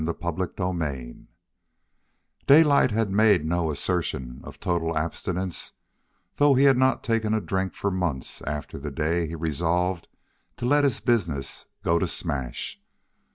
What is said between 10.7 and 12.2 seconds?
his business go to